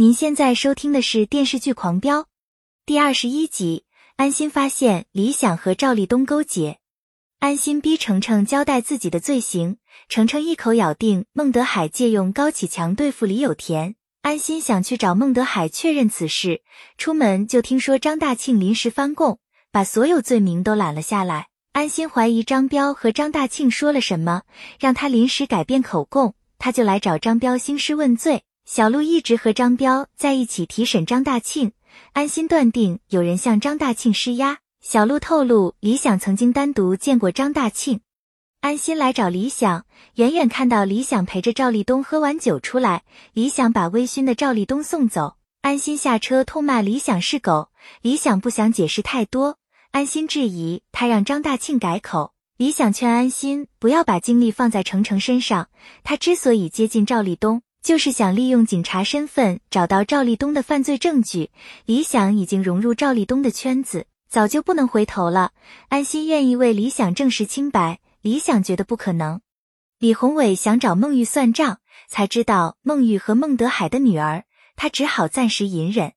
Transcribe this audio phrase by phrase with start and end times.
[0.00, 2.20] 您现在收听的是电视剧《狂飙》
[2.86, 3.82] 第二十一集。
[4.14, 6.78] 安心发现李想和赵立东勾结，
[7.40, 9.78] 安心逼程程交代自己的罪行。
[10.08, 13.96] 程程一口咬定孟德海借用高启强对付李有田。
[14.22, 16.62] 安心想去找孟德海确认此事，
[16.96, 19.40] 出门就听说张大庆临时翻供，
[19.72, 21.48] 把所有罪名都揽了下来。
[21.72, 24.42] 安心怀疑张彪和张大庆说了什么，
[24.78, 28.44] 让他临时改变口供，他就来找张彪兴师问罪。
[28.70, 31.72] 小鹿一直和张彪在一起提审张大庆，
[32.12, 34.58] 安心断定有人向张大庆施压。
[34.82, 38.00] 小鹿透露，李想曾经单独见过张大庆。
[38.60, 45.36] 安心来找李想，远远看到李想陪着赵立东喝完酒出来，李想把微醺的赵立东送走。
[45.62, 47.70] 安心下车痛骂李想是狗，
[48.02, 49.56] 李想不想解释太多，
[49.92, 52.34] 安心质疑他让张大庆改口。
[52.58, 55.70] 李想劝安心不要把精力放在程程身上，
[56.04, 57.62] 他之所以接近赵立东。
[57.88, 61.48] 就是想利用警察身份找到赵立东的犯罪证据。
[61.86, 65.52] 李想已经融入赵立东的圈子，早就不能回头了。
[65.88, 69.40] 安心愿意为李想证实清白，李想觉得不可能。
[69.98, 71.78] 李宏伟想找孟玉算账，
[72.10, 74.44] 才知道孟玉和孟德海的女儿，
[74.76, 76.12] 他只好暂时隐忍。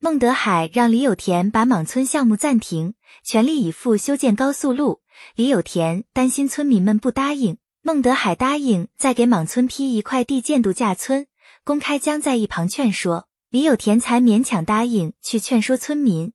[0.00, 5.00] 孟德海让李有田把莽村项目暂停，全力以赴修建高速路。
[5.36, 7.58] 李有田担心村民们不答应。
[7.86, 11.26] 孟德海答应再给莽村批一块地建度假村，
[11.64, 16.32] 公开江在一旁劝说，李有田才勉强答应去劝说村民。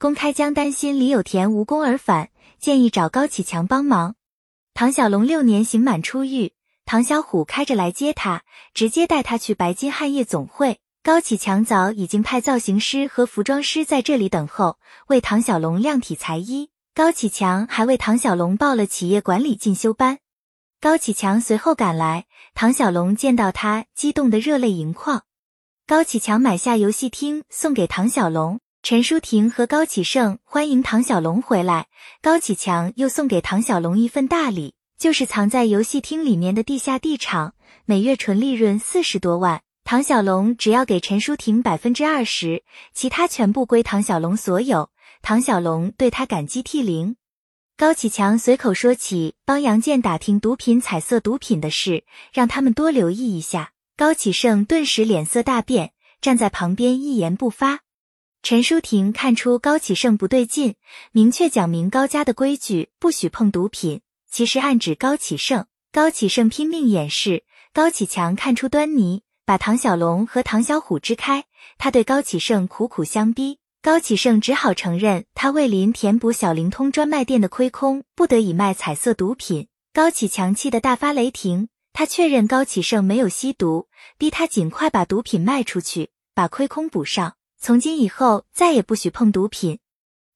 [0.00, 4.16] 公开江担心李有田无功而返，建议找高启强帮忙。
[4.74, 8.42] 唐小龙六年刑满出狱，唐小虎开着来接他，
[8.74, 10.80] 直接带他去白金汉业总会。
[11.04, 16.70] 高启强早已经派造型师和服装师在这里等候，为唐小龙量体裁衣。
[16.92, 20.18] 高启强还为唐小龙报了企业管理进修班。
[20.82, 25.24] 高启强随后赶来，唐小龙见到他，激动得热泪盈眶。
[25.86, 31.88] 高启强买下游戏厅送给唐小龙，陈淑婷和高启盛欢迎唐小龙回来。
[32.22, 37.52] 高启强又送给唐小龙一份大礼，就是藏在游戏厅里面的地下地场，
[37.84, 39.60] 每月纯利润四十多万。
[39.84, 42.64] 唐小龙只要给陈淑婷百分之二十，
[42.94, 44.88] 其他全部归唐小龙所有。
[45.20, 47.16] 唐小龙对他感激涕零。
[47.80, 53.72] 高启强随口说起帮杨建打听毒品、彩色毒品的事，让他们多留意一下。
[53.96, 57.80] 高启盛顿时脸色大变，站在旁边一言不发。
[58.42, 60.74] 陈淑婷看出高启盛不对劲，
[61.12, 65.64] 明确讲明高家的规矩，不许碰毒品，其实暗指高启盛。
[65.90, 71.46] 高启盛拼命掩饰，高启强看出端倪，把唐小龙和唐小虎支开。
[71.78, 73.58] 他对高启盛苦苦相逼。
[73.82, 79.68] 高启盛只好承认，他为林填补小灵通专卖店的亏空，不得已卖彩色毒品。
[79.94, 87.36] 高启强气得大发雷霆，他确认高启盛没有吸毒，逼他尽快把毒品卖出去，把亏空补上。
[87.58, 89.78] 从今以后，再也不许碰毒品。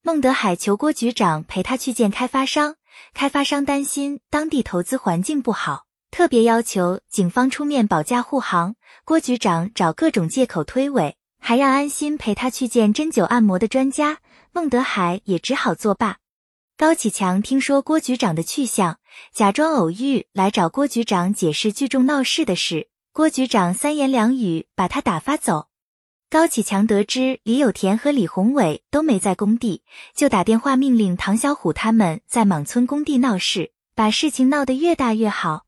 [0.00, 2.76] 孟德海求郭局长陪他去见开发商，
[3.12, 8.74] 开发商担心当地投资环境不好，特别要求警方出面保驾护航。
[9.04, 11.12] 郭局长找各种借口推诿。
[11.46, 16.16] 还让安心陪他去见针灸按摩的专家，孟德海也只好作罢。
[16.78, 18.98] 高启强听说郭局长的去向，
[19.30, 22.88] 假装偶遇来找郭局长解释聚众闹事的事。
[23.12, 25.66] 郭局长三言两语把他打发走。
[26.30, 29.82] 高启强得知李有田和李宏伟都没在工地，
[30.16, 35.63] 就打电话命令唐小虎他们在莽村工地闹事，把事情闹得越大越好。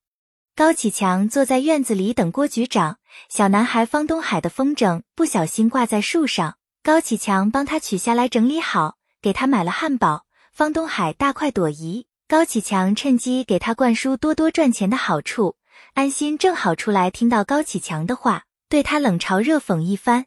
[0.57, 2.97] 高启强坐在院子里等郭局长。
[3.29, 10.25] 小男孩方东海的风筝不小心挂在树上，高启强帮他取下来整理好，给他买了汉堡。
[10.55, 15.57] 方东海大快朵颐，高启强趁机给他灌输多多赚钱的好处。
[15.93, 20.25] 安心正好出来听到高启强的话，对他冷嘲热讽一番。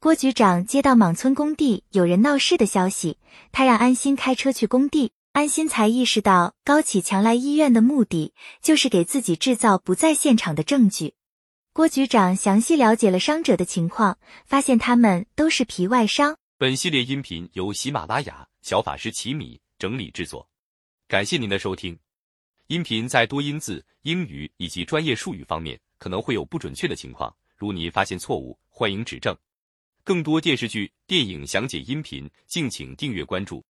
[0.00, 3.18] 郭局长接到莽村工地有人闹事的消息，
[3.52, 5.12] 他让安心开车去工地。
[5.32, 11.14] 安心才意识到高启强来医院的目的就是给自己制造不在现场的证据。
[11.72, 16.36] 郭局长详细了解了伤者的情况，发现他们都是皮外伤。
[16.58, 20.48] 本系列音频由喜马拉雅小法师奇米整理制作，
[21.06, 21.96] 感谢您的收听。
[22.66, 29.36] 音频在多音字、英语以及专业术语方面可能会有不准确的情况，如您发现错误，欢迎指正。
[30.02, 33.64] 更多电视剧、电影详解音频，敬请订阅关注。